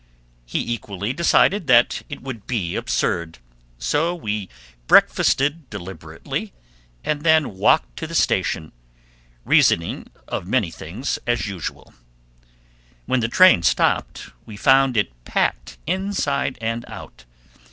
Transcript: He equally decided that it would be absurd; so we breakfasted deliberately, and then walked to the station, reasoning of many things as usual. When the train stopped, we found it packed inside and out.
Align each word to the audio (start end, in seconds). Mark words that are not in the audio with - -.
He 0.47 0.73
equally 0.73 1.13
decided 1.13 1.67
that 1.67 2.01
it 2.09 2.23
would 2.23 2.47
be 2.47 2.75
absurd; 2.75 3.37
so 3.77 4.15
we 4.15 4.49
breakfasted 4.87 5.69
deliberately, 5.69 6.53
and 7.03 7.21
then 7.21 7.51
walked 7.53 7.97
to 7.97 8.07
the 8.07 8.15
station, 8.15 8.71
reasoning 9.45 10.09
of 10.27 10.47
many 10.47 10.71
things 10.71 11.19
as 11.27 11.45
usual. 11.45 11.93
When 13.05 13.19
the 13.19 13.27
train 13.29 13.61
stopped, 13.61 14.31
we 14.43 14.57
found 14.57 14.97
it 14.97 15.11
packed 15.23 15.77
inside 15.85 16.57
and 16.59 16.83
out. 16.87 17.25